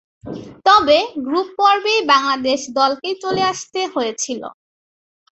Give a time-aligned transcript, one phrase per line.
[0.65, 0.97] তবে,
[1.25, 4.41] গ্রুপ পর্বেই বাংলাদেশ দলকে চলে আসতে হয়েছিল।